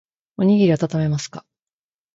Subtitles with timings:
[0.37, 1.45] おにぎりあたためますか。